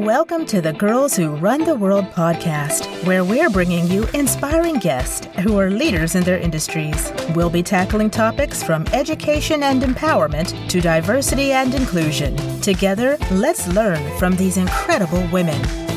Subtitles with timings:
[0.00, 5.26] Welcome to the Girls Who Run the World podcast, where we're bringing you inspiring guests
[5.40, 7.12] who are leaders in their industries.
[7.34, 12.34] We'll be tackling topics from education and empowerment to diversity and inclusion.
[12.62, 15.89] Together, let's learn from these incredible women.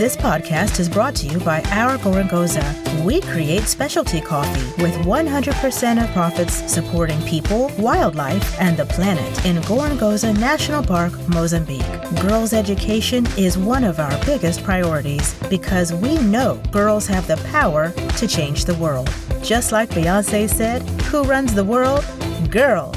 [0.00, 2.64] This podcast is brought to you by Our Gorongosa.
[3.04, 9.56] We create specialty coffee with 100% of profits supporting people, wildlife, and the planet in
[9.56, 11.84] Gorongosa National Park, Mozambique.
[12.22, 17.90] Girls' education is one of our biggest priorities because we know girls have the power
[18.16, 19.12] to change the world.
[19.42, 20.80] Just like Beyonce said,
[21.10, 22.06] who runs the world?
[22.50, 22.89] Girls.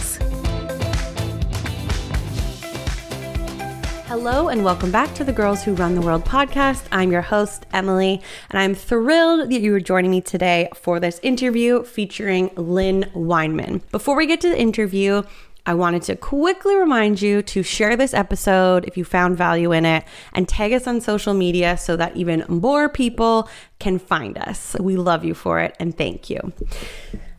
[4.15, 6.85] Hello, and welcome back to the Girls Who Run the World podcast.
[6.91, 11.19] I'm your host, Emily, and I'm thrilled that you are joining me today for this
[11.23, 13.81] interview featuring Lynn Weinman.
[13.89, 15.23] Before we get to the interview,
[15.65, 19.83] I wanted to quickly remind you to share this episode if you found value in
[19.83, 24.75] it and tag us on social media so that even more people can find us.
[24.79, 26.53] We love you for it and thank you.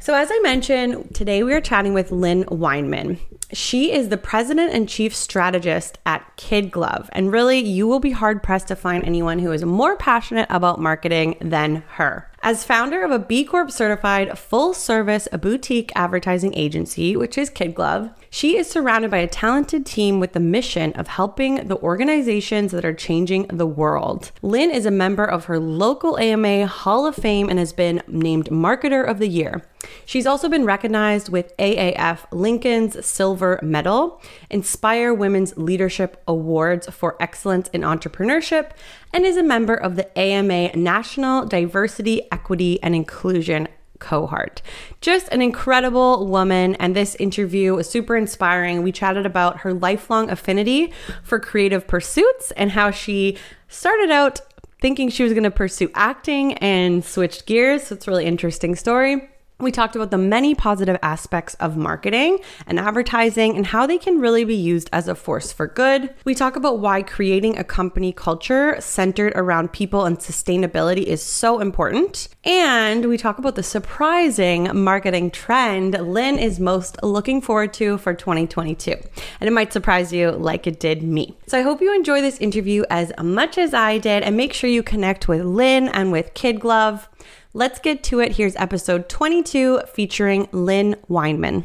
[0.04, 3.18] So, as I mentioned, today we are chatting with Lynn Weinman.
[3.54, 7.08] She is the president and chief strategist at Kid Glove.
[7.12, 10.78] And really, you will be hard pressed to find anyone who is more passionate about
[10.78, 12.30] marketing than her.
[12.42, 17.74] As founder of a B Corp certified full service boutique advertising agency, which is Kid
[17.74, 22.72] Glove, she is surrounded by a talented team with the mission of helping the organizations
[22.72, 24.32] that are changing the world.
[24.42, 28.46] Lynn is a member of her local AMA Hall of Fame and has been named
[28.46, 29.62] Marketer of the Year.
[30.04, 37.68] She's also been recognized with AAF Lincoln's Silver Medal, Inspire Women's Leadership Awards for Excellence
[37.68, 38.72] in Entrepreneurship,
[39.12, 43.68] and is a member of the AMA National Diversity, Equity, and Inclusion
[44.04, 44.62] cohort.
[45.00, 48.82] Just an incredible woman, and this interview was super inspiring.
[48.82, 53.38] We chatted about her lifelong affinity for creative pursuits and how she
[53.68, 54.40] started out
[54.80, 57.84] thinking she was going to pursue acting and switched gears.
[57.84, 59.30] So it's a really interesting story.
[59.60, 64.20] We talked about the many positive aspects of marketing and advertising and how they can
[64.20, 66.12] really be used as a force for good.
[66.24, 71.60] We talk about why creating a company culture centered around people and sustainability is so
[71.60, 72.28] important.
[72.42, 78.12] And we talk about the surprising marketing trend Lynn is most looking forward to for
[78.12, 78.90] 2022.
[78.90, 81.38] And it might surprise you like it did me.
[81.46, 84.68] So I hope you enjoy this interview as much as I did and make sure
[84.68, 87.08] you connect with Lynn and with Kid Glove.
[87.56, 88.32] Let's get to it.
[88.32, 91.62] Here's episode 22 featuring Lynn Weinman.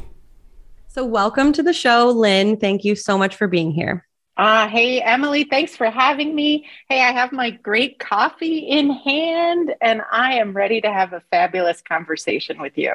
[0.88, 2.58] So, welcome to the show, Lynn.
[2.58, 4.06] Thank you so much for being here.
[4.38, 6.68] Uh, hey, Emily, thanks for having me.
[6.90, 11.24] Hey, I have my great coffee in hand and I am ready to have a
[11.32, 12.94] fabulous conversation with you.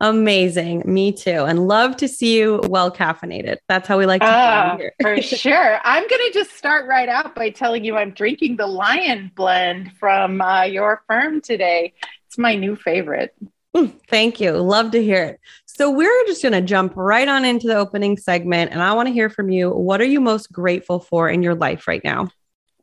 [0.00, 0.82] Amazing.
[0.84, 1.30] Me too.
[1.30, 3.56] And love to see you well caffeinated.
[3.68, 4.92] That's how we like to uh, here.
[5.00, 5.78] for sure.
[5.82, 9.92] I'm going to just start right out by telling you I'm drinking the Lion blend
[9.98, 11.94] from uh, your firm today.
[12.34, 13.32] It's my new favorite.
[13.76, 14.50] Mm, thank you.
[14.50, 15.40] Love to hear it.
[15.66, 18.72] So, we're just going to jump right on into the opening segment.
[18.72, 19.70] And I want to hear from you.
[19.70, 22.26] What are you most grateful for in your life right now?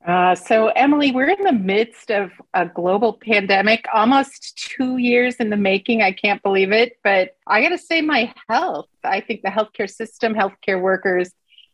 [0.08, 5.50] Uh, so, Emily, we're in the midst of a global pandemic, almost two years in
[5.50, 6.02] the making.
[6.02, 6.98] I can't believe it.
[7.04, 11.30] But I got to say, my health, I think the healthcare system, healthcare workers,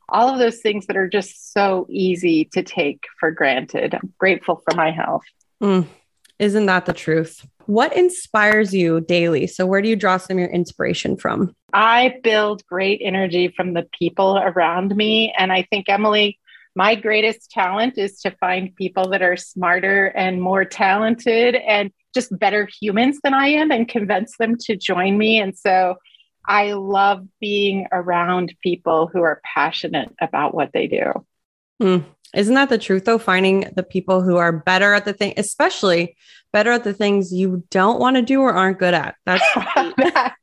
[0.10, 3.94] all of those things that are just so easy to take for granted.
[3.94, 5.26] I'm grateful for my health.
[5.62, 5.86] Mm,
[6.40, 7.46] isn't that the truth?
[7.68, 9.46] What inspires you daily?
[9.46, 11.54] So, where do you draw some of your inspiration from?
[11.74, 15.34] I build great energy from the people around me.
[15.38, 16.40] And I think, Emily,
[16.76, 22.38] my greatest talent is to find people that are smarter and more talented and just
[22.40, 25.38] better humans than I am and convince them to join me.
[25.38, 25.98] And so,
[26.46, 31.26] I love being around people who are passionate about what they do.
[31.82, 32.06] Mm.
[32.34, 33.18] Isn't that the truth though?
[33.18, 36.16] Finding the people who are better at the thing, especially
[36.58, 39.14] better at the things you don't want to do or aren't good at.
[39.28, 40.34] That's that,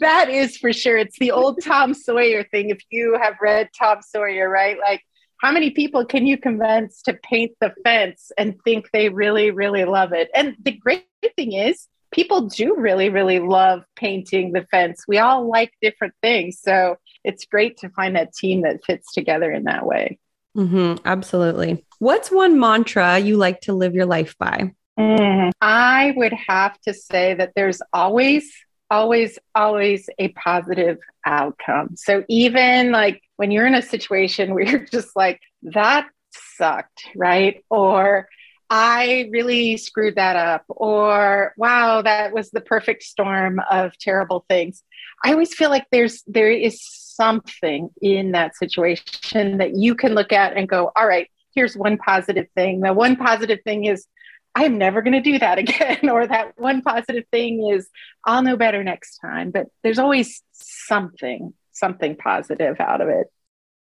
[0.00, 0.96] that is for sure.
[0.96, 2.70] It's the old Tom Sawyer thing.
[2.70, 4.76] If you have read Tom Sawyer, right?
[4.76, 5.02] Like,
[5.36, 9.84] how many people can you convince to paint the fence and think they really, really
[9.84, 10.30] love it?
[10.34, 11.06] And the great
[11.36, 15.04] thing is, people do really, really love painting the fence.
[15.06, 16.58] We all like different things.
[16.60, 20.18] So it's great to find that team that fits together in that way.
[20.56, 21.84] Mm-hmm, absolutely.
[22.00, 24.72] What's one mantra you like to live your life by?
[24.98, 28.52] Mm, I would have to say that there's always,
[28.90, 31.96] always, always a positive outcome.
[31.96, 36.08] So even like when you're in a situation where you're just like, that
[36.56, 37.64] sucked, right?
[37.70, 38.28] Or
[38.74, 44.82] I really screwed that up, or wow, that was the perfect storm of terrible things.
[45.22, 50.32] I always feel like there's there is something in that situation that you can look
[50.32, 52.80] at and go, all right, here's one positive thing.
[52.80, 54.06] The one positive thing is
[54.54, 56.08] I'm never going to do that again.
[56.08, 57.88] or that one positive thing is
[58.24, 59.50] I'll know better next time.
[59.50, 63.26] But there's always something, something positive out of it.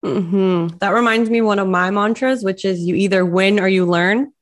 [0.04, 0.78] Mm-hmm.
[0.78, 4.34] That reminds me one of my mantras, which is you either win or you learn.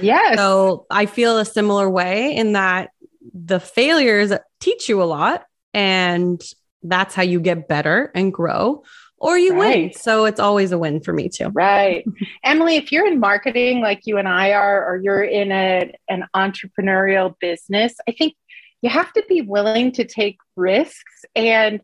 [0.00, 0.36] Yes.
[0.36, 2.90] So I feel a similar way in that
[3.32, 5.44] the failures teach you a lot
[5.74, 6.42] and
[6.82, 8.82] that's how you get better and grow
[9.26, 9.76] or you right.
[9.76, 9.92] win.
[9.92, 11.48] So it's always a win for me too.
[11.48, 12.06] Right.
[12.44, 16.26] Emily, if you're in marketing like you and I are, or you're in a, an
[16.34, 18.34] entrepreneurial business, I think
[18.82, 21.24] you have to be willing to take risks.
[21.34, 21.80] And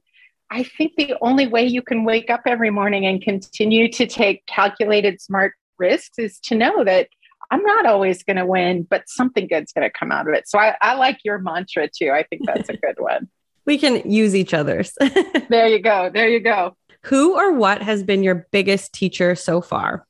[0.53, 4.47] I think the only way you can wake up every morning and continue to take
[4.47, 7.09] calculated, smart risks is to know that
[7.51, 10.49] I'm not always going to win, but something good's going to come out of it.
[10.49, 12.13] So I, I like your mantra too.
[12.13, 13.29] I think that's a good one.
[13.67, 14.93] we can use each other's.
[15.49, 16.09] there you go.
[16.09, 16.77] There you go.
[17.07, 20.07] Who or what has been your biggest teacher so far?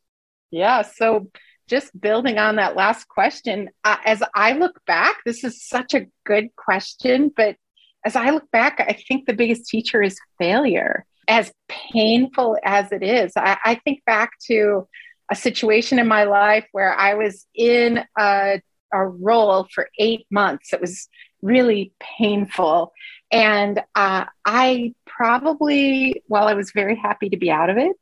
[0.50, 0.82] Yeah.
[0.82, 1.28] So,
[1.68, 6.06] just building on that last question, uh, as I look back, this is such a
[6.26, 7.32] good question.
[7.34, 7.56] But
[8.04, 11.06] as I look back, I think the biggest teacher is failure.
[11.28, 14.86] As painful as it is, I, I think back to
[15.30, 18.60] a situation in my life where I was in a,
[18.92, 20.72] a role for eight months.
[20.72, 21.08] It was
[21.40, 22.92] really painful.
[23.32, 27.96] And uh, I probably, while I was very happy to be out of it,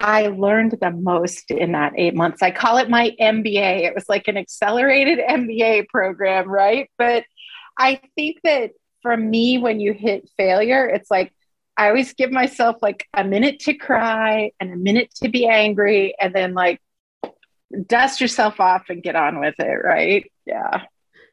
[0.00, 2.40] I learned the most in that eight months.
[2.42, 3.84] I call it my MBA.
[3.84, 6.90] It was like an accelerated MBA program, right?
[6.96, 7.24] But
[7.78, 8.70] I think that
[9.02, 11.34] for me, when you hit failure, it's like
[11.76, 16.14] I always give myself like a minute to cry and a minute to be angry,
[16.18, 16.80] and then like
[17.86, 20.30] dust yourself off and get on with it, right?
[20.46, 20.82] Yeah.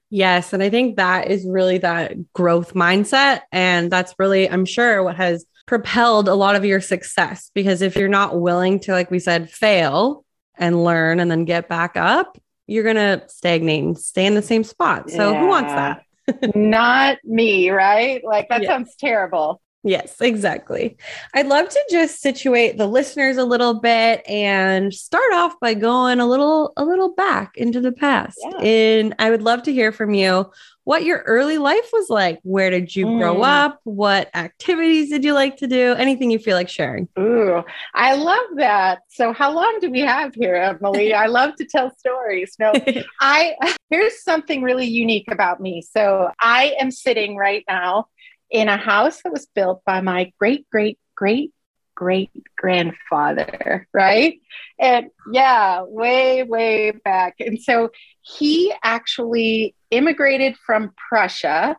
[0.09, 0.53] Yes.
[0.53, 3.41] And I think that is really that growth mindset.
[3.51, 7.51] And that's really, I'm sure, what has propelled a lot of your success.
[7.53, 10.23] Because if you're not willing to, like we said, fail
[10.55, 12.37] and learn and then get back up,
[12.67, 15.09] you're going to stagnate and stay in the same spot.
[15.09, 15.39] So yeah.
[15.39, 16.03] who wants that?
[16.55, 18.21] not me, right?
[18.23, 19.61] Like that sounds terrible.
[19.87, 20.97] Yes, exactly.
[21.33, 26.19] I'd love to just situate the listeners a little bit and start off by going
[26.19, 28.37] a little a little back into the past.
[28.43, 28.57] Yeah.
[28.57, 30.51] And I would love to hear from you
[30.83, 32.39] what your early life was like.
[32.43, 33.19] Where did you mm.
[33.19, 33.79] grow up?
[33.85, 35.93] What activities did you like to do?
[35.93, 37.07] Anything you feel like sharing?
[37.17, 37.63] Ooh,
[37.93, 38.99] I love that.
[39.09, 41.13] So how long do we have here, Emily?
[41.13, 42.55] I love to tell stories.
[42.59, 42.73] No,
[43.21, 43.55] I
[43.89, 45.81] here's something really unique about me.
[45.81, 48.07] So I am sitting right now
[48.49, 51.53] in a house that was built by my great, great, great,
[51.95, 54.39] great grandfather, right?
[54.79, 57.35] And yeah, way, way back.
[57.39, 57.89] And so
[58.21, 61.75] he actually immigrated from Prussia,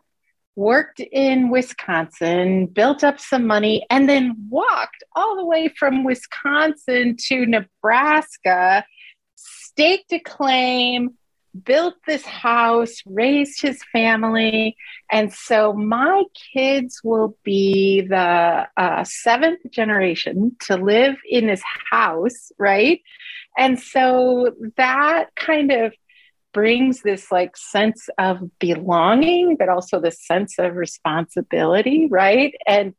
[0.55, 7.15] worked in Wisconsin, built up some money, and then walked all the way from Wisconsin
[7.27, 8.83] to Nebraska,
[9.35, 11.11] staked a claim
[11.63, 14.75] built this house, raised his family.
[15.11, 16.23] And so my
[16.53, 23.01] kids will be the uh, seventh generation to live in this house, right?
[23.57, 25.93] And so that kind of
[26.53, 32.53] brings this like sense of belonging, but also the sense of responsibility, right?
[32.67, 32.93] And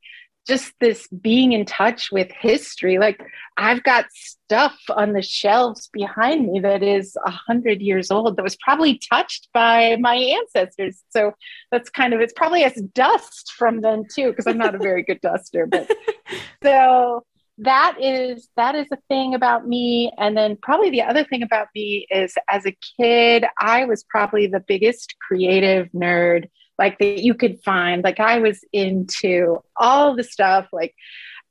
[0.51, 2.99] just this being in touch with history.
[2.99, 3.23] Like
[3.57, 8.43] I've got stuff on the shelves behind me that is a hundred years old that
[8.43, 11.05] was probably touched by my ancestors.
[11.11, 11.35] So
[11.71, 15.05] that's kind of it's probably as dust from then too, because I'm not a very
[15.05, 15.67] good duster.
[15.67, 15.89] But
[16.65, 17.25] so
[17.59, 20.11] that is that is a thing about me.
[20.19, 24.49] And then probably the other thing about me is as a kid, I was probably
[24.49, 26.49] the biggest creative nerd
[26.81, 28.03] like that you could find.
[28.03, 30.95] Like I was into all the stuff like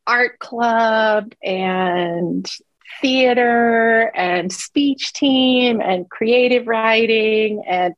[0.05, 2.51] art club and
[2.99, 7.93] theater and speech team and creative writing and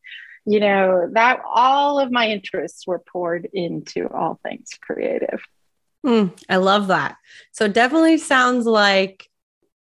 [0.46, 5.42] you know that all of my interests were poured into all things creative
[6.06, 7.16] mm, i love that
[7.54, 9.30] so definitely sounds like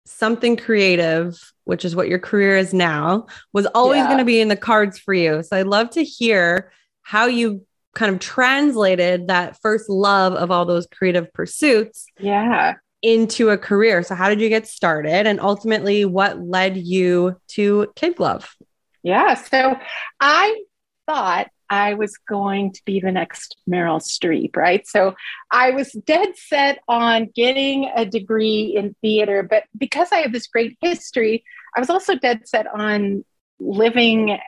[0.05, 4.05] something creative which is what your career is now was always yeah.
[4.05, 6.71] going to be in the cards for you so i'd love to hear
[7.09, 12.75] how you kind of translated that first love of all those creative pursuits yeah.
[13.01, 14.03] into a career.
[14.03, 15.25] So how did you get started?
[15.25, 18.55] And ultimately what led you to kid glove
[19.03, 19.33] yeah.
[19.35, 19.75] So
[20.19, 20.61] i
[21.07, 24.87] thought I was going to be the next Meryl Streep, right?
[24.87, 25.15] So
[25.51, 30.47] I was dead set on getting a degree in theater, but because I have this
[30.47, 31.43] great history,
[31.75, 33.23] I was also dead set on
[33.59, 34.39] living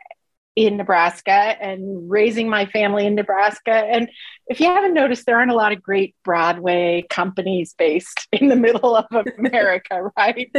[0.55, 3.71] in Nebraska and raising my family in Nebraska.
[3.71, 4.09] And
[4.47, 8.55] if you haven't noticed, there aren't a lot of great Broadway companies based in the
[8.55, 9.05] middle of
[9.37, 10.51] America, right?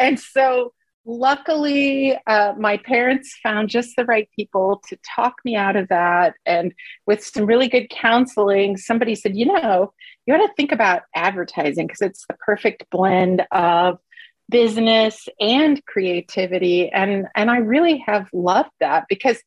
[0.00, 0.72] and so
[1.06, 6.34] luckily, uh, my parents found just the right people to talk me out of that.
[6.44, 6.74] And
[7.06, 9.92] with some really good counseling, somebody said, you know,
[10.26, 13.98] you ought to think about advertising because it's the perfect blend of
[14.48, 16.90] business and creativity.
[16.90, 19.42] And, and I really have loved that because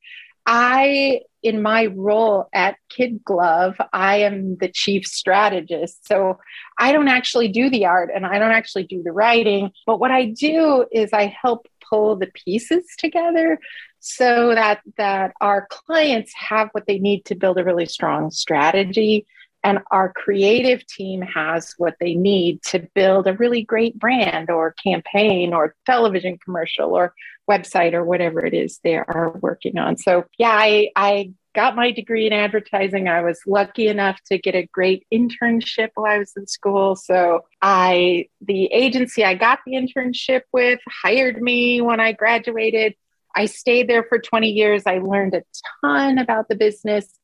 [0.46, 6.08] I, in my role at Kid Glove, I am the chief strategist.
[6.08, 6.40] So
[6.78, 9.72] I don't actually do the art and I don't actually do the writing.
[9.86, 13.60] But what I do is I help pull the pieces together
[14.00, 19.26] so that that our clients have what they need to build a really strong strategy
[19.64, 24.74] and our creative team has what they need to build a really great brand or
[24.82, 27.14] campaign or television commercial or
[27.50, 29.98] website or whatever it is they are working on.
[29.98, 33.08] So, yeah, I, I got my degree in advertising.
[33.08, 36.96] I was lucky enough to get a great internship while I was in school.
[36.96, 42.96] So, I the agency I got the internship with hired me when I graduated.
[43.36, 44.84] I stayed there for 20 years.
[44.86, 45.44] I learned a
[45.84, 47.19] ton about the business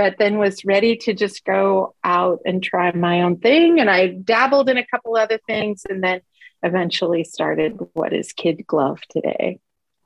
[0.00, 3.80] but then was ready to just go out and try my own thing.
[3.80, 6.22] And I dabbled in a couple other things and then
[6.62, 9.58] eventually started what is Kid Glove today.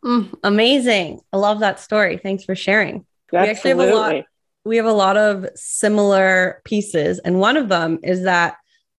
[0.04, 1.20] Mm, amazing.
[1.32, 2.16] I love that story.
[2.16, 3.06] Thanks for sharing.
[3.32, 3.38] Absolutely.
[3.38, 4.24] We actually have a lot
[4.64, 8.56] we have a lot of similar pieces and one of them is that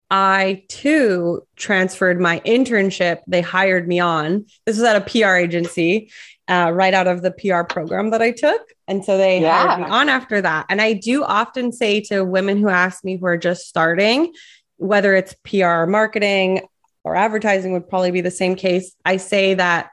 [0.09, 3.19] I too transferred my internship.
[3.27, 4.45] They hired me on.
[4.65, 6.09] This was at a PR agency
[6.47, 8.61] uh, right out of the PR program that I took.
[8.87, 9.67] And so they yeah.
[9.67, 10.67] hired me on after that.
[10.69, 14.33] And I do often say to women who ask me who are just starting,
[14.77, 16.67] whether it's PR marketing
[17.03, 18.95] or advertising would probably be the same case.
[19.05, 19.91] I say that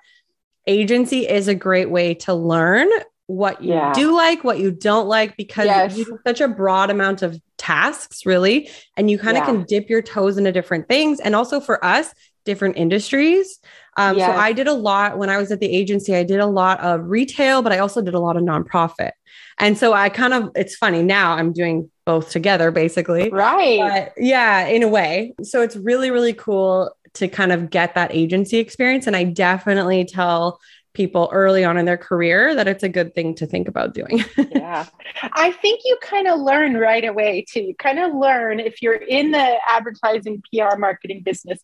[0.66, 2.88] agency is a great way to learn
[3.26, 3.92] what you yeah.
[3.94, 5.97] do like, what you don't like, because yes.
[5.97, 8.68] you have such a broad amount of tasks, really.
[8.97, 9.47] And you kind of yeah.
[9.47, 11.21] can dip your toes into different things.
[11.21, 12.12] And also for us,
[12.44, 13.58] different industries.
[13.96, 14.26] Um, yes.
[14.26, 16.80] So I did a lot when I was at the agency, I did a lot
[16.80, 19.11] of retail, but I also did a lot of nonprofit.
[19.58, 23.30] And so I kind of, it's funny now I'm doing both together basically.
[23.30, 23.78] Right.
[23.78, 25.34] But yeah, in a way.
[25.42, 29.06] So it's really, really cool to kind of get that agency experience.
[29.06, 30.58] And I definitely tell
[30.94, 34.25] people early on in their career that it's a good thing to think about doing.
[34.52, 34.87] yeah.
[35.32, 37.62] I think you kind of learn right away too.
[37.62, 41.61] You kind of learn if you're in the advertising PR marketing business,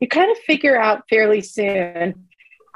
[0.00, 2.26] you kind of figure out fairly soon.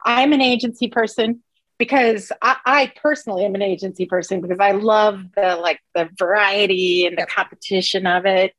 [0.04, 1.42] I'm an agency person
[1.78, 7.06] because I, I personally am an agency person because I love the like the variety
[7.06, 8.52] and the competition of it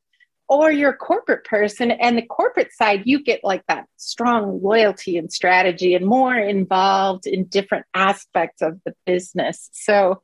[0.48, 5.18] or you're a corporate person and the corporate side you get like that strong loyalty
[5.18, 9.70] and strategy and more involved in different aspects of the business.
[9.74, 10.22] So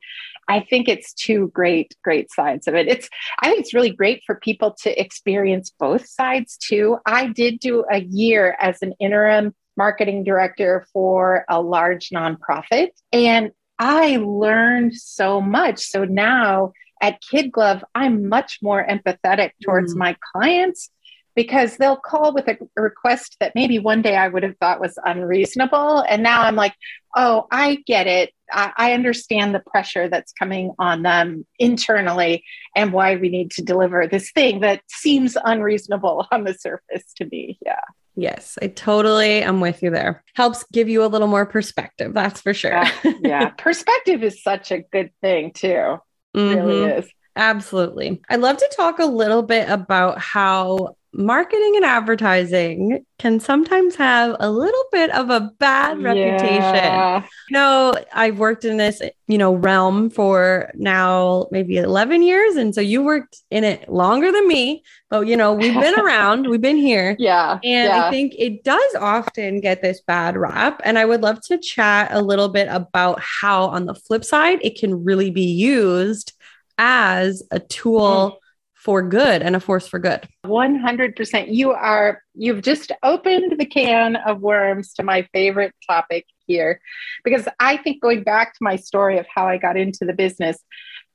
[0.48, 2.88] i think it's two great great sides of it.
[2.88, 3.08] It's
[3.40, 6.98] i think it's really great for people to experience both sides too.
[7.06, 13.50] I did do a year as an interim marketing director for a large nonprofit and
[13.78, 15.80] i learned so much.
[15.80, 16.72] So now
[17.02, 19.98] at Kid Glove, I'm much more empathetic towards mm.
[19.98, 20.90] my clients
[21.34, 24.98] because they'll call with a request that maybe one day I would have thought was
[25.04, 26.00] unreasonable.
[26.00, 26.74] And now I'm like,
[27.16, 28.32] oh, I get it.
[28.50, 32.44] I, I, understand the pressure that's coming on them internally
[32.76, 37.26] and why we need to deliver this thing that seems unreasonable on the surface to
[37.26, 37.58] me.
[37.64, 37.80] Yeah.
[38.14, 40.22] Yes, I totally am with you there.
[40.34, 42.12] Helps give you a little more perspective.
[42.12, 42.72] That's for sure.
[42.72, 42.92] yeah.
[43.22, 43.48] yeah.
[43.56, 45.96] Perspective is such a good thing, too.
[46.36, 46.66] Mm-hmm.
[46.66, 47.10] Really is.
[47.34, 48.20] Absolutely.
[48.28, 54.34] I'd love to talk a little bit about how marketing and advertising can sometimes have
[54.40, 56.06] a little bit of a bad yeah.
[56.06, 57.28] reputation.
[57.48, 62.74] You know, I've worked in this, you know, realm for now maybe 11 years and
[62.74, 66.60] so you worked in it longer than me, but you know, we've been around, we've
[66.60, 67.14] been here.
[67.18, 67.58] Yeah.
[67.62, 68.06] And yeah.
[68.06, 72.08] I think it does often get this bad rap and I would love to chat
[72.12, 76.32] a little bit about how on the flip side it can really be used
[76.78, 78.41] as a tool mm.
[78.82, 80.26] For good and a force for good.
[80.44, 81.54] 100%.
[81.54, 86.80] You are, you've just opened the can of worms to my favorite topic here.
[87.22, 90.58] Because I think going back to my story of how I got into the business,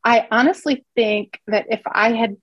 [0.06, 2.38] I honestly think that if I had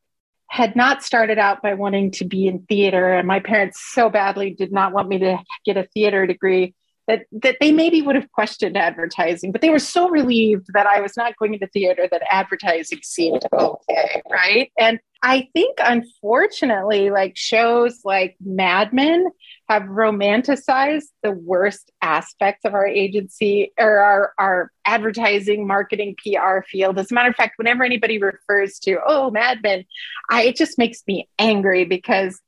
[0.51, 4.51] had not started out by wanting to be in theater and my parents so badly
[4.51, 6.75] did not want me to get a theater degree
[7.07, 11.01] that that they maybe would have questioned advertising, but they were so relieved that I
[11.01, 14.71] was not going into theater that advertising seemed okay, right?
[14.79, 19.27] And I think unfortunately, like shows like Mad Men
[19.71, 26.99] have romanticized the worst aspects of our agency or our, our advertising, marketing, PR field.
[26.99, 29.87] As a matter of fact, whenever anybody refers to, oh, Mad Men,
[30.29, 32.39] I, it just makes me angry because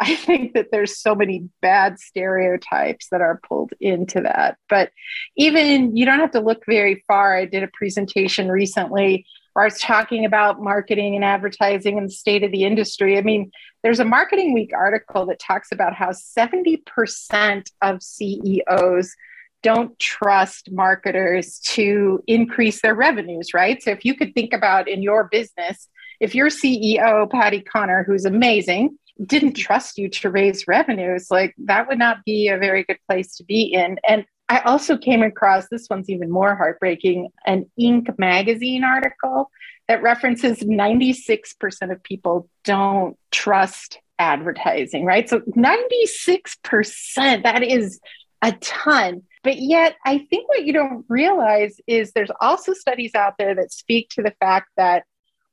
[0.00, 4.58] I think that there's so many bad stereotypes that are pulled into that.
[4.68, 4.90] But
[5.36, 7.36] even you don't have to look very far.
[7.36, 9.24] I did a presentation recently
[9.54, 13.16] where I was talking about marketing and advertising and the state of the industry.
[13.16, 13.50] I mean,
[13.82, 19.14] there's a Marketing Week article that talks about how 70% of CEOs
[19.62, 23.82] don't trust marketers to increase their revenues, right?
[23.82, 25.88] So if you could think about in your business,
[26.20, 31.88] if your CEO, Patty Connor, who's amazing, didn't trust you to raise revenues, like that
[31.88, 33.98] would not be a very good place to be in.
[34.06, 38.18] And I also came across this one's even more heartbreaking an Inc.
[38.18, 39.50] magazine article
[39.88, 45.28] that references 96% of people don't trust advertising, right?
[45.28, 48.00] So 96%, that is
[48.42, 49.22] a ton.
[49.42, 53.72] But yet, I think what you don't realize is there's also studies out there that
[53.72, 55.04] speak to the fact that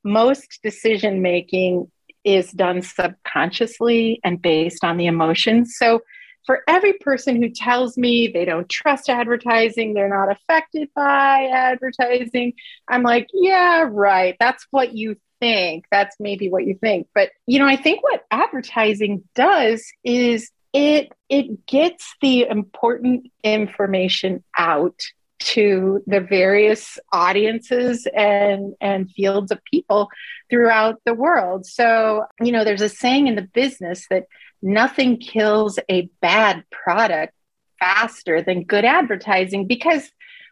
[0.04, 1.92] most decision making
[2.24, 5.76] is done subconsciously and based on the emotions.
[5.78, 6.02] So,
[6.46, 12.54] for every person who tells me they don't trust advertising, they're not affected by advertising,
[12.88, 14.36] I'm like, yeah, right.
[14.40, 15.86] That's what you think.
[15.92, 17.08] That's maybe what you think.
[17.14, 24.44] But, you know, I think what advertising does is it it gets the important information
[24.58, 25.00] out
[25.40, 30.08] to the various audiences and and fields of people
[30.50, 34.26] throughout the world so you know there's a saying in the business that
[34.62, 37.34] nothing kills a bad product
[37.80, 40.12] faster than good advertising because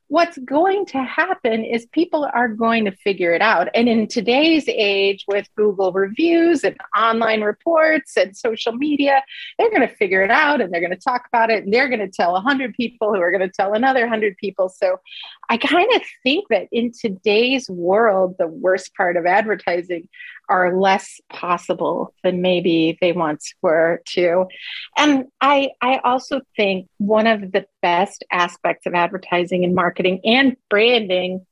[0.09, 3.69] what's going to happen is people are going to figure it out.
[3.75, 9.23] And in today's age, with Google reviews and online reports and social media,
[9.57, 11.87] they're going to figure it out and they're going to talk about it and they're
[11.87, 14.67] going to tell 100 people who are going to tell another 100 people.
[14.67, 14.99] So
[15.47, 20.09] I kind of think that in today's world, the worst part of advertising
[20.49, 24.47] are less possible than maybe they once were too.
[24.97, 30.57] And I I also think one of the best aspects of advertising and marketing and
[30.69, 31.45] branding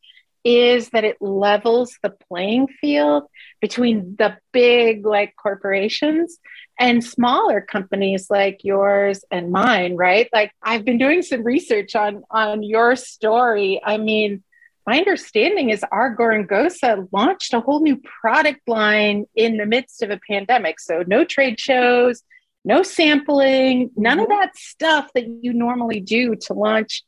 [0.44, 3.24] is that it levels the playing field
[3.60, 6.40] between the big like corporations
[6.80, 12.24] and smaller companies like yours and mine right like i've been doing some research on
[12.32, 14.42] on your story i mean
[14.88, 20.10] my understanding is our Gosa launched a whole new product line in the midst of
[20.10, 20.80] a pandemic.
[20.80, 22.24] So no trade shows,
[22.64, 24.40] no sampling, none of mm-hmm.
[24.40, 27.04] that stuff that you normally do to launch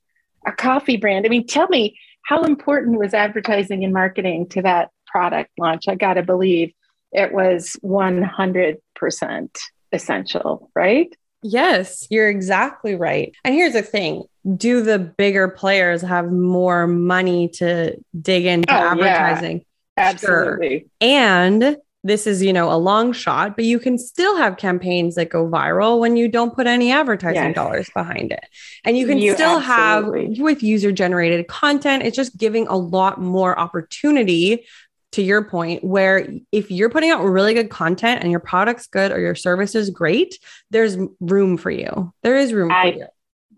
[0.45, 1.25] a coffee brand.
[1.25, 5.87] I mean, tell me how important was advertising and marketing to that product launch?
[5.87, 6.73] I got to believe
[7.13, 9.57] it was 100%
[9.91, 11.15] essential, right?
[11.41, 13.33] Yes, you're exactly right.
[13.43, 14.23] And here's the thing
[14.55, 19.57] do the bigger players have more money to dig into oh, advertising?
[19.57, 19.63] Yeah.
[19.97, 20.79] Absolutely.
[20.79, 20.87] Sure.
[21.01, 25.29] And this is, you know, a long shot, but you can still have campaigns that
[25.29, 27.55] go viral when you don't put any advertising yes.
[27.55, 28.45] dollars behind it.
[28.85, 30.35] And you can you still absolutely.
[30.35, 34.65] have with user generated content, it's just giving a lot more opportunity
[35.13, 39.11] to your point, where if you're putting out really good content and your product's good
[39.11, 40.37] or your service is great,
[40.69, 42.13] there's room for you.
[42.23, 43.05] There is room I, for you.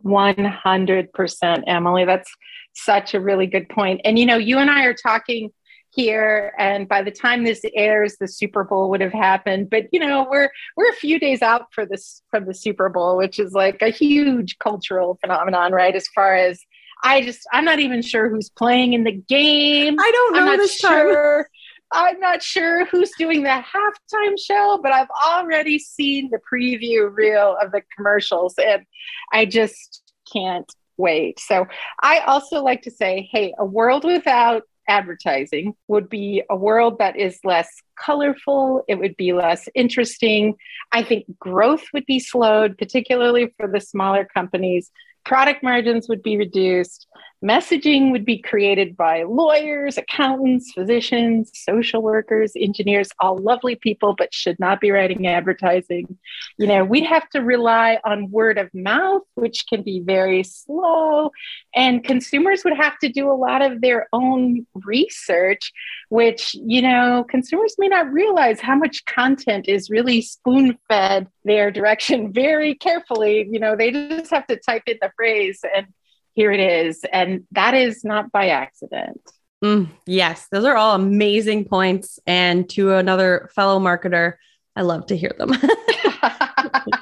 [0.06, 2.06] 100% Emily.
[2.06, 2.32] That's
[2.74, 4.02] such a really good point.
[4.06, 5.52] And, you know, you and I are talking
[5.94, 10.00] here and by the time this airs the super bowl would have happened but you
[10.00, 13.52] know we're we're a few days out for this from the super bowl which is
[13.52, 16.62] like a huge cultural phenomenon right as far as
[17.04, 19.96] I just, I'm not even sure who's playing in the game.
[20.00, 21.44] I don't know I'm this sure.
[21.44, 21.46] time.
[21.94, 27.58] I'm not sure who's doing the halftime show, but I've already seen the preview reel
[27.62, 28.86] of the commercials and
[29.34, 31.40] I just can't wait.
[31.40, 31.68] So
[32.02, 37.18] I also like to say, hey, a world without advertising would be a world that
[37.18, 40.56] is less colorful, it would be less interesting.
[40.92, 44.92] I think growth would be slowed, particularly for the smaller companies
[45.26, 47.08] product margins would be reduced,
[47.44, 54.34] messaging would be created by lawyers, accountants, physicians, social workers, engineers, all lovely people, but
[54.34, 56.18] should not be writing advertising.
[56.58, 61.32] You know, we'd have to rely on word of mouth, which can be very slow,
[61.74, 65.72] and consumers would have to do a lot of their own research,
[66.10, 71.72] which, you know, consumers may not realize how much content is really spoon fed their
[71.72, 73.48] direction very carefully.
[73.50, 75.88] You know, they just have to type in the phrase and
[76.34, 77.04] here it is.
[77.12, 79.22] And that is not by accident.
[79.64, 82.20] Mm, yes, those are all amazing points.
[82.26, 84.34] And to another fellow marketer,
[84.76, 85.52] I love to hear them.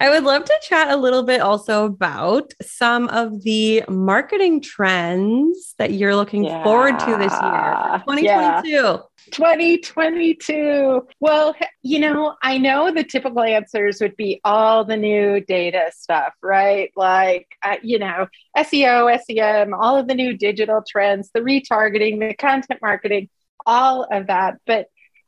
[0.00, 5.74] I would love to chat a little bit also about some of the marketing trends
[5.78, 6.62] that you're looking yeah.
[6.62, 8.68] forward to this year 2022.
[8.68, 8.98] Yeah.
[9.32, 11.06] 2022.
[11.20, 16.34] Well, you know, I know the typical answers would be all the new data stuff,
[16.42, 16.90] right?
[16.96, 22.34] Like, uh, you know, SEO, SEM, all of the new digital trends, the retargeting, the
[22.34, 23.28] content marketing,
[23.64, 24.58] all of that.
[24.66, 24.86] But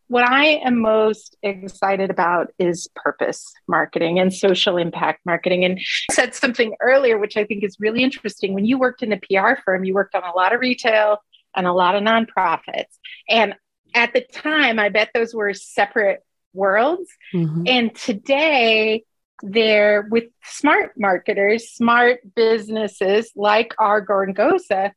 [0.09, 5.65] what I am most excited about is purpose marketing and social impact marketing.
[5.65, 8.55] And said something earlier, which I think is really interesting.
[8.55, 11.19] When you worked in a PR firm, you worked on a lot of retail
[11.55, 12.97] and a lot of nonprofits.
[13.29, 13.55] And
[13.95, 16.21] at the time, I bet those were separate
[16.53, 17.11] worlds.
[17.35, 17.63] Mm-hmm.
[17.67, 19.05] And today,
[19.43, 24.93] they're with smart marketers, smart businesses like our Gosa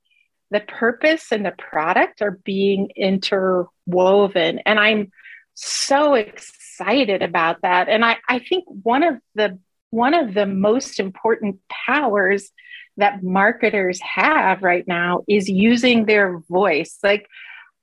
[0.52, 4.60] the purpose and the product are being interwoven.
[4.66, 5.12] And I'm
[5.54, 7.90] so excited about that.
[7.90, 9.58] And I, I think one of the
[9.90, 12.50] one of the most important powers
[12.98, 16.98] that marketers have right now is using their voice.
[17.04, 17.28] Like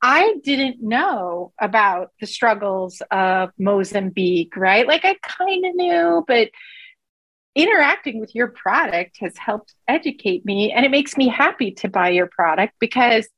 [0.00, 4.86] I didn't know about the struggles of Mozambique, right?
[4.86, 6.50] Like I kind of knew, but
[7.58, 12.08] interacting with your product has helped educate me and it makes me happy to buy
[12.08, 13.28] your product because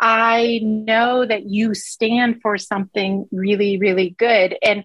[0.00, 4.56] I know that you stand for something really, really good.
[4.62, 4.84] And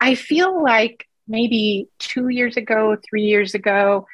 [0.00, 4.06] I feel like maybe two years ago, three years ago,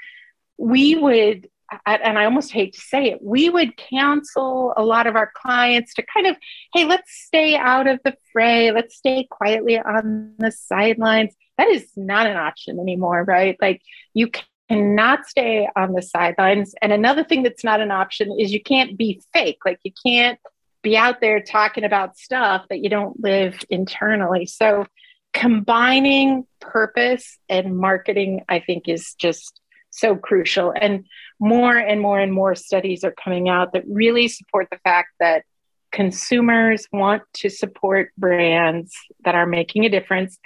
[0.58, 1.48] we would,
[1.86, 5.94] and I almost hate to say it, we would counsel a lot of our clients
[5.94, 6.36] to kind of,
[6.74, 11.90] hey, let's stay out of the fray, let's stay quietly on the sidelines that is
[11.96, 13.56] not an option anymore, right?
[13.60, 13.82] Like
[14.14, 14.30] you
[14.68, 16.74] cannot stay on the sidelines.
[16.82, 19.58] And another thing that's not an option is you can't be fake.
[19.64, 20.38] Like you can't
[20.82, 24.46] be out there talking about stuff that you don't live internally.
[24.46, 24.86] So
[25.32, 29.60] combining purpose and marketing, I think, is just
[29.98, 30.72] so crucial.
[30.78, 31.06] And
[31.38, 35.44] more and more and more studies are coming out that really support the fact that
[35.92, 38.92] consumers want to support brands
[39.24, 40.38] that are making a difference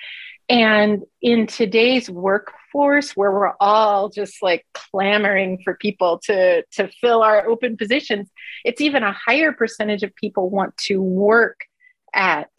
[0.51, 7.23] and in today's workforce, where we're all just like clamoring for people to, to fill
[7.23, 8.29] our open positions,
[8.65, 11.61] it's even a higher percentage of people want to work
[12.13, 12.51] at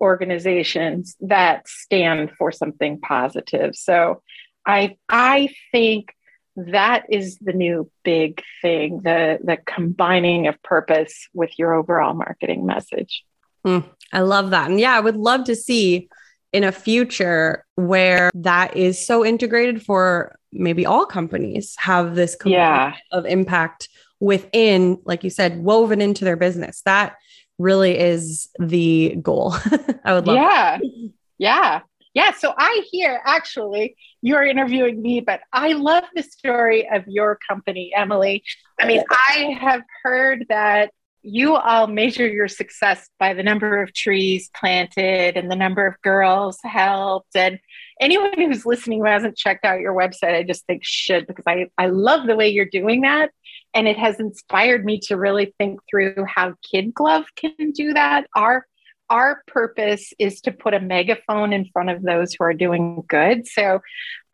[0.00, 3.76] organizations that stand for something positive.
[3.76, 4.22] So
[4.66, 6.14] I I think
[6.56, 12.66] that is the new big thing, the the combining of purpose with your overall marketing
[12.66, 13.24] message.
[13.66, 14.70] Mm, I love that.
[14.70, 16.08] And yeah, I would love to see
[16.52, 22.94] in a future where that is so integrated for maybe all companies have this yeah.
[23.12, 23.88] of impact
[24.20, 27.16] within like you said woven into their business that
[27.58, 29.54] really is the goal
[30.04, 31.10] i would love yeah that.
[31.36, 31.80] yeah
[32.14, 33.94] yeah so i hear actually
[34.26, 38.42] you're interviewing me but i love the story of your company emily
[38.80, 40.90] i mean i have heard that
[41.26, 46.00] you all measure your success by the number of trees planted and the number of
[46.02, 47.34] girls helped.
[47.34, 47.58] And
[48.00, 51.66] anyone who's listening who hasn't checked out your website, I just think should because I,
[51.76, 53.32] I love the way you're doing that.
[53.74, 58.28] And it has inspired me to really think through how Kid Glove can do that.
[58.36, 58.64] Our
[59.08, 63.46] our purpose is to put a megaphone in front of those who are doing good.
[63.46, 63.80] So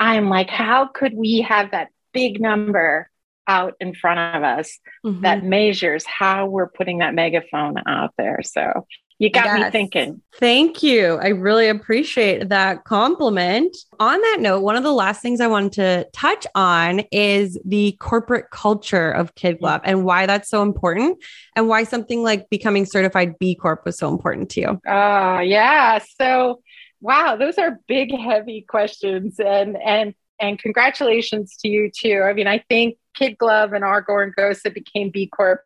[0.00, 3.10] I'm like, how could we have that big number
[3.48, 5.22] out in front of us mm-hmm.
[5.22, 8.40] that measures how we're putting that megaphone out there.
[8.42, 8.86] So
[9.22, 9.66] you got yes.
[9.66, 10.20] me thinking.
[10.40, 11.14] Thank you.
[11.22, 13.76] I really appreciate that compliment.
[14.00, 17.92] On that note, one of the last things I wanted to touch on is the
[18.00, 21.22] corporate culture of Kid Glove and why that's so important
[21.54, 24.80] and why something like becoming certified B Corp was so important to you.
[24.88, 26.00] Oh, uh, yeah.
[26.20, 26.60] So,
[27.00, 29.38] wow, those are big, heavy questions.
[29.38, 32.22] And, and, and congratulations to you too.
[32.24, 35.62] I mean, I think Kid Glove and our Gosa became B Corps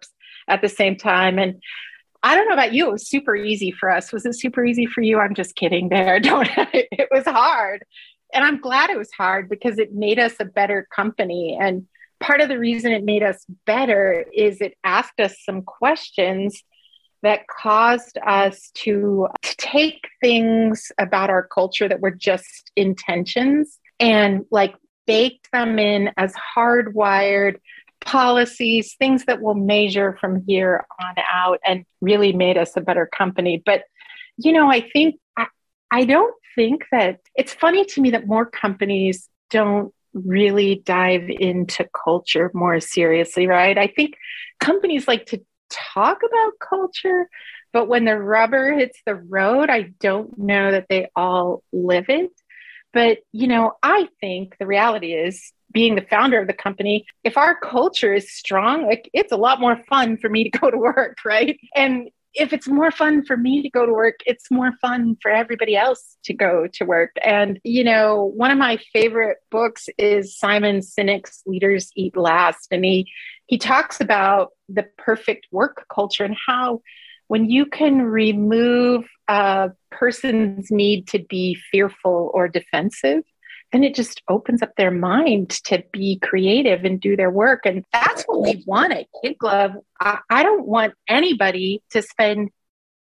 [0.47, 1.39] at the same time.
[1.39, 1.63] And
[2.27, 4.13] I don't know about you, it was super easy for us.
[4.13, 5.21] Was it super easy for you?
[5.21, 6.19] I'm just kidding there.
[6.21, 7.85] Don't it was hard.
[8.35, 11.57] And I'm glad it was hard because it made us a better company.
[11.61, 11.87] And
[12.19, 16.65] part of the reason it made us better is it asked us some questions
[17.23, 24.45] that caused us to, to take things about our culture that were just intentions and
[24.51, 24.75] like
[25.07, 27.59] baked them in as hardwired
[28.07, 33.07] policies, things that will measure from here on out and really made us a better
[33.07, 33.63] company.
[33.67, 33.83] But,
[34.39, 35.47] you know, I think, I,
[35.91, 41.87] I don't think that it's funny to me that more companies don't really dive into
[42.05, 43.77] culture more seriously, right?
[43.77, 44.15] I think
[44.61, 47.29] companies like to talk about culture,
[47.73, 52.31] but when the rubber hits the road, I don't know that they all live it.
[52.93, 57.37] But, you know, I think the reality is being the founder of the company, if
[57.37, 60.79] our culture is strong, like it's a lot more fun for me to go to
[60.79, 61.61] work, right?
[61.75, 65.31] And if it's more fun for me to go to work, it's more fun for
[65.31, 67.11] everybody else to go to work.
[67.23, 72.69] And, you know, one of my favorite books is Simon Sinek's Leaders Eat Last.
[72.71, 73.11] And he,
[73.45, 76.81] he talks about the perfect work culture and how
[77.29, 83.25] when you can remove a person's need to be fearful or defensive,
[83.73, 87.67] then it just opens up their mind to be creative and do their work.
[87.67, 89.73] And that's what we want at Kid Glove.
[90.01, 92.51] I, I don't want anybody to spend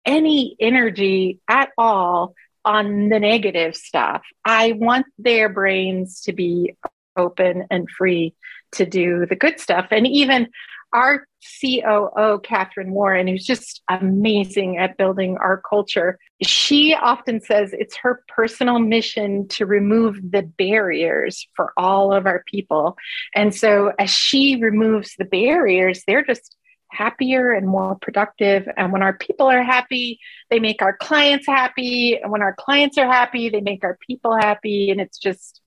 [0.05, 4.23] any energy at all on the negative stuff.
[4.43, 6.75] I want their brains to be
[7.15, 8.33] open and free
[8.73, 9.87] to do the good stuff.
[9.91, 10.47] And even
[10.93, 11.27] our
[11.61, 18.23] COO, Catherine Warren, who's just amazing at building our culture, she often says it's her
[18.27, 22.97] personal mission to remove the barriers for all of our people.
[23.35, 26.55] And so as she removes the barriers, they're just
[26.91, 28.67] happier and more productive.
[28.77, 30.19] And when our people are happy,
[30.49, 32.17] they make our clients happy.
[32.21, 34.89] And when our clients are happy, they make our people happy.
[34.91, 35.61] And it's just,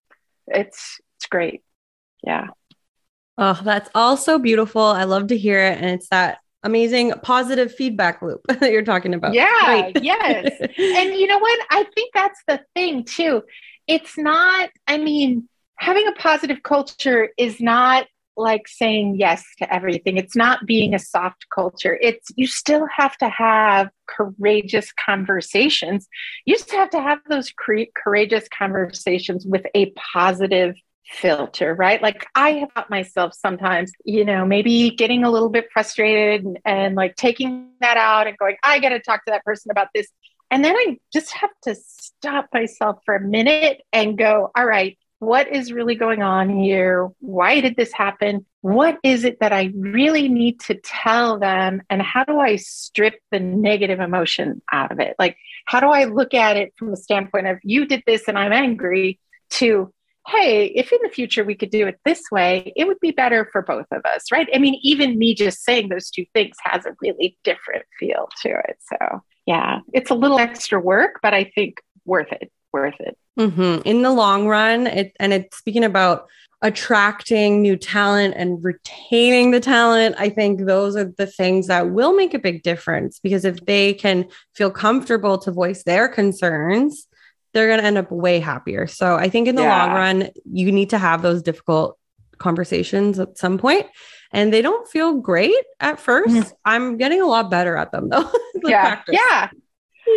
[0.47, 1.63] it's, it's great.
[2.25, 2.49] Yeah.
[3.39, 4.83] Oh, that's all so beautiful.
[4.83, 5.79] I love to hear it.
[5.79, 9.33] And it's that amazing positive feedback loop that you're talking about.
[9.33, 10.61] Yeah, yes.
[10.79, 11.67] And you know what?
[11.71, 13.43] I think that's the thing too.
[13.87, 20.17] It's not, I mean, having a positive culture is not like saying yes to everything.
[20.17, 21.99] It's not being a soft culture.
[22.01, 26.09] It's you still have to have courageous conversations.
[26.45, 30.77] You just have to have those cre- courageous conversations with a positive
[31.09, 32.03] filter, right?
[32.03, 36.95] Like I have myself sometimes, you know, maybe getting a little bit frustrated and, and
[36.95, 40.09] like taking that out and going, I got to talk to that person about this.
[40.51, 44.99] And then I just have to stop myself for a minute and go, all right,
[45.19, 47.09] what is really going on here?
[47.21, 48.47] Why did this happen?
[48.61, 51.83] What is it that I really need to tell them?
[51.91, 55.17] And how do I strip the negative emotion out of it?
[55.19, 58.39] Like, how do I look at it from the standpoint of you did this and
[58.39, 59.19] I'm angry
[59.51, 59.93] to
[60.29, 63.49] hey, if in the future we could do it this way, it would be better
[63.51, 64.49] for both of us, right?
[64.55, 68.51] I mean, even me just saying those two things has a really different feel to
[68.51, 68.77] it.
[68.81, 73.17] So, yeah, it's a little extra work, but I think worth it, worth it.
[73.39, 73.83] Mm-hmm.
[73.87, 76.29] In the long run, it, and it's speaking about
[76.61, 82.15] attracting new talent and retaining the talent, I think those are the things that will
[82.15, 87.07] make a big difference because if they can feel comfortable to voice their concerns,
[87.53, 88.87] they're going to end up way happier.
[88.87, 89.85] So I think in the yeah.
[89.85, 91.99] long run, you need to have those difficult
[92.39, 93.87] conversations at some point
[94.33, 96.49] and they don't feel great at 1st i mm-hmm.
[96.65, 98.31] I'm getting a lot better at them though.
[98.65, 98.83] yeah.
[98.83, 99.17] Practice.
[99.17, 99.49] Yeah.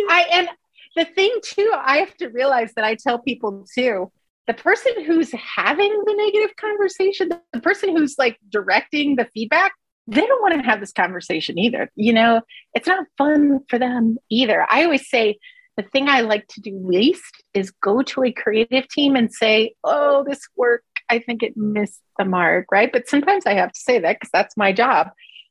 [0.08, 0.48] I, and
[0.96, 4.10] the thing too, I have to realize that I tell people too,
[4.46, 9.72] the person who's having the negative conversation, the person who's like directing the feedback,
[10.08, 11.90] they don't want to have this conversation either.
[11.94, 12.42] You know,
[12.74, 14.66] it's not fun for them either.
[14.68, 15.38] I always say
[15.76, 19.74] the thing I like to do least is go to a creative team and say,
[19.84, 22.92] oh, this work, I think it missed the mark, right?
[22.92, 25.10] But sometimes I have to say that because that's my job.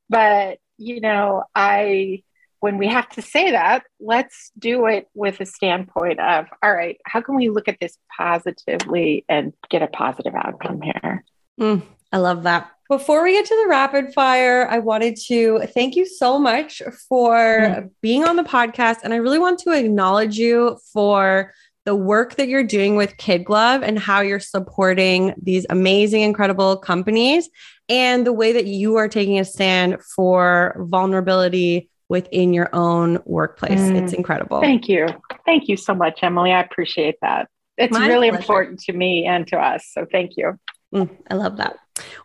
[0.10, 2.24] But, you know, I,
[2.60, 6.98] when we have to say that, let's do it with a standpoint of, all right,
[7.06, 11.24] how can we look at this positively and get a positive outcome here?
[11.60, 11.82] Mm,
[12.12, 12.72] I love that.
[12.92, 17.38] Before we get to the rapid fire, I wanted to thank you so much for
[17.38, 17.90] mm.
[18.02, 18.98] being on the podcast.
[19.06, 21.54] And I really want to acknowledge you for
[21.86, 26.76] the work that you're doing with Kid Glove and how you're supporting these amazing, incredible
[26.76, 27.50] companies
[27.88, 33.80] and the way that you are taking a stand for vulnerability within your own workplace.
[33.80, 34.04] Mm.
[34.04, 34.60] It's incredible.
[34.60, 35.08] Thank you.
[35.46, 36.52] Thank you so much, Emily.
[36.52, 37.48] I appreciate that.
[37.78, 38.42] It's My really pleasure.
[38.42, 39.90] important to me and to us.
[39.94, 40.60] So thank you.
[40.94, 41.78] Mm, I love that.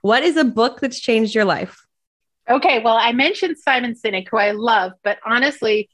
[0.03, 1.87] What is a book that's changed your life?
[2.49, 5.89] Okay, well, I mentioned Simon Sinek, who I love, but honestly,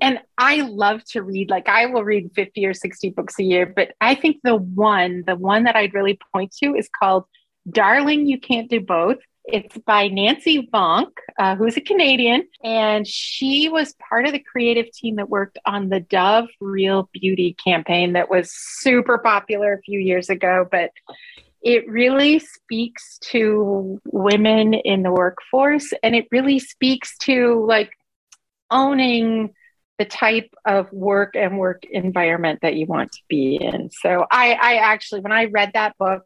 [0.00, 3.66] and I love to read, like I will read 50 or 60 books a year,
[3.66, 7.24] but I think the one, the one that I'd really point to is called
[7.70, 9.18] Darling, You Can't Do Both.
[9.44, 14.90] It's by Nancy Vonk, uh, who's a Canadian, and she was part of the creative
[14.90, 20.00] team that worked on the Dove Real Beauty campaign that was super popular a few
[20.00, 20.66] years ago.
[20.68, 20.90] But
[21.64, 27.90] it really speaks to women in the workforce and it really speaks to like
[28.70, 29.54] owning
[29.98, 33.88] the type of work and work environment that you want to be in.
[33.90, 36.24] So I, I actually, when I read that book,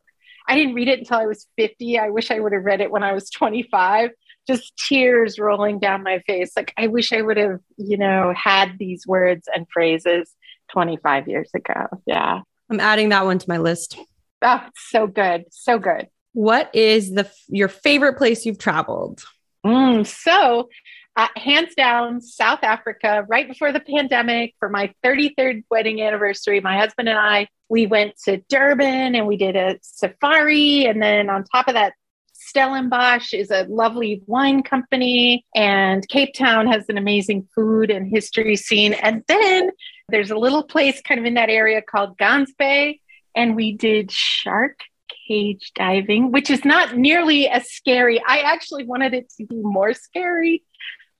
[0.48, 1.98] I didn't read it until I was 50.
[1.98, 4.10] I wish I would have read it when I was 25.
[4.46, 6.52] Just tears rolling down my face.
[6.56, 10.34] Like I wish I would have, you know, had these words and phrases
[10.72, 11.86] 25 years ago.
[12.06, 12.40] Yeah.
[12.70, 13.98] I'm adding that one to my list.
[14.42, 15.44] Oh, so good.
[15.50, 16.08] So good.
[16.32, 19.22] What is the your favorite place you've traveled?
[19.66, 20.68] Mm, so,
[21.16, 26.78] uh, hands down, South Africa, right before the pandemic, for my 33rd wedding anniversary, my
[26.78, 30.86] husband and I, we went to Durban and we did a safari.
[30.86, 31.94] And then on top of that,
[32.34, 38.56] Stellenbosch is a lovely wine company, and Cape Town has an amazing food and history
[38.56, 38.94] scene.
[38.94, 39.70] And then
[40.08, 43.00] there's a little place kind of in that area called Gansbaai,
[43.38, 44.80] and we did shark
[45.28, 48.20] cage diving, which is not nearly as scary.
[48.26, 50.64] I actually wanted it to be more scary,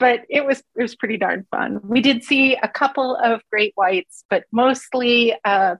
[0.00, 1.78] but it was it was pretty darn fun.
[1.84, 5.76] We did see a couple of great whites, but mostly uh,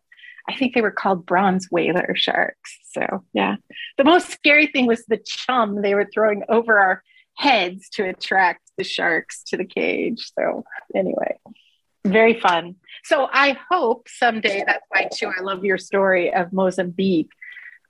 [0.48, 2.78] I think they were called bronze whaler sharks.
[2.92, 3.56] So yeah,
[3.96, 7.02] the most scary thing was the chum they were throwing over our
[7.34, 10.30] heads to attract the sharks to the cage.
[10.38, 11.36] So anyway,
[12.12, 12.76] very fun.
[13.04, 15.30] So I hope someday that's why too.
[15.36, 17.30] I love your story of Mozambique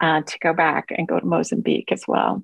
[0.00, 2.42] uh, to go back and go to Mozambique as well.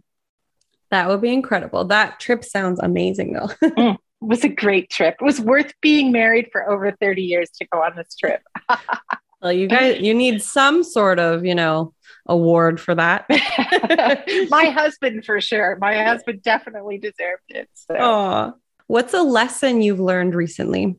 [0.90, 1.84] That would be incredible.
[1.84, 3.48] That trip sounds amazing, though.
[3.62, 5.16] mm, it was a great trip.
[5.20, 8.42] It was worth being married for over 30 years to go on this trip.
[9.42, 11.94] well, you guys, you need some sort of, you know,
[12.26, 13.26] award for that.
[14.50, 15.76] My husband, for sure.
[15.80, 17.68] My husband definitely deserved it.
[17.74, 17.94] So.
[17.94, 18.54] Aww.
[18.87, 20.96] What's a lesson you've learned recently?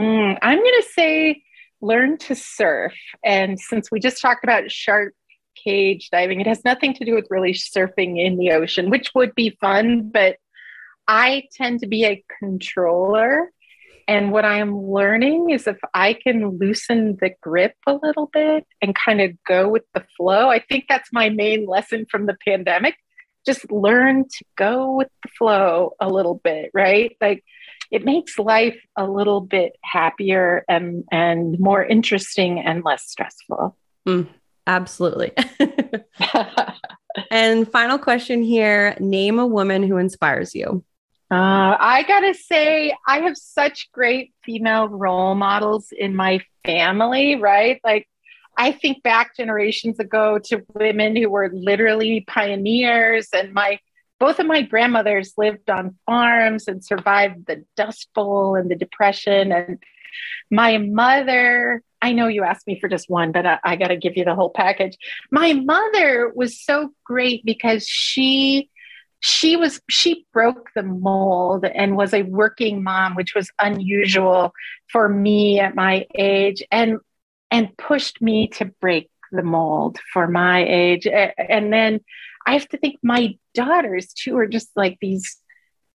[0.00, 1.42] Mm, I'm going to say
[1.80, 2.94] learn to surf.
[3.24, 5.14] And since we just talked about shark
[5.54, 6.40] cage diving.
[6.40, 10.10] It has nothing to do with really surfing in the ocean, which would be fun,
[10.12, 10.36] but
[11.06, 13.50] I tend to be a controller.
[14.06, 18.66] And what I am learning is if I can loosen the grip a little bit
[18.82, 22.36] and kind of go with the flow, I think that's my main lesson from the
[22.46, 22.96] pandemic.
[23.46, 27.16] Just learn to go with the flow a little bit, right?
[27.20, 27.44] Like
[27.90, 33.76] it makes life a little bit happier and, and more interesting and less stressful.
[34.06, 34.28] Mm,
[34.66, 35.32] Absolutely.
[37.30, 40.84] and final question here name a woman who inspires you.
[41.30, 47.80] Uh, I gotta say, I have such great female role models in my family, right?
[47.84, 48.08] Like,
[48.56, 53.80] I think back generations ago to women who were literally pioneers, and my
[54.24, 59.52] both of my grandmothers lived on farms and survived the Dust Bowl and the Depression.
[59.52, 59.82] And
[60.50, 63.96] my mother I know you asked me for just one, but I, I got to
[63.96, 64.96] give you the whole package.
[65.30, 68.70] My mother was so great because she
[69.20, 74.52] she was she broke the mold and was a working mom which was unusual
[74.90, 76.98] for me at my age and
[77.50, 82.00] and pushed me to break the mold for my age and then
[82.46, 85.40] i have to think my daughters too are just like these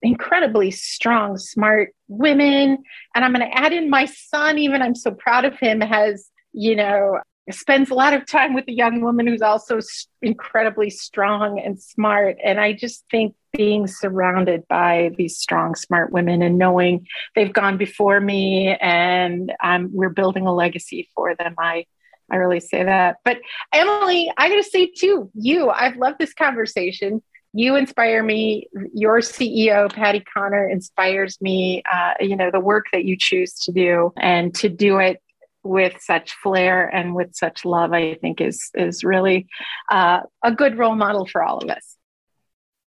[0.02, 2.84] incredibly strong, smart women.
[3.16, 6.30] And I'm going to add in my son, even I'm so proud of him, has,
[6.54, 9.80] you know, spends a lot of time with a young woman who's also
[10.22, 12.38] incredibly strong and smart.
[12.44, 17.78] And I just think being surrounded by these strong, smart women and knowing they've gone
[17.78, 21.86] before me and um, we're building a legacy for them, I
[22.32, 23.18] I really say that.
[23.24, 23.40] But
[23.74, 27.22] Emily, I got to say too, you, I've loved this conversation
[27.54, 28.68] you inspire me.
[28.94, 31.82] Your CEO, Patty Connor, inspires me.
[31.92, 35.22] Uh, you know, the work that you choose to do and to do it
[35.64, 39.48] with such flair and with such love, I think is is really
[39.92, 41.96] uh, a good role model for all of us.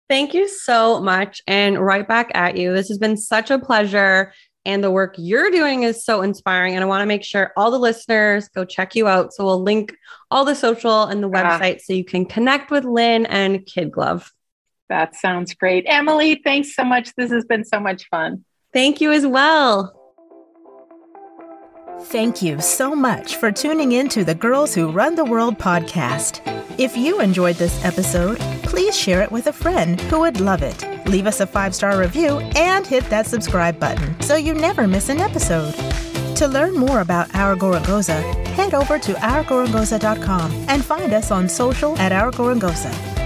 [0.07, 1.41] Thank you so much.
[1.47, 2.73] And right back at you.
[2.73, 4.33] This has been such a pleasure.
[4.69, 6.75] And the work you're doing is so inspiring.
[6.75, 9.33] And I want to make sure all the listeners go check you out.
[9.33, 9.95] So we'll link
[10.29, 13.91] all the social and the website uh, so you can connect with Lynn and Kid
[13.91, 14.31] Glove.
[14.87, 15.85] That sounds great.
[15.87, 17.15] Emily, thanks so much.
[17.15, 18.45] This has been so much fun.
[18.71, 19.95] Thank you as well.
[22.01, 26.41] Thank you so much for tuning in to the Girls Who Run the World podcast.
[26.77, 28.39] If you enjoyed this episode,
[28.79, 30.85] please share it with a friend who would love it.
[31.05, 35.09] Leave us a five star review and hit that subscribe button so you never miss
[35.09, 35.73] an episode.
[36.37, 38.21] To learn more about Our Gorongosa,
[38.55, 43.18] head over to ourgorongosa.com and find us on social at Our.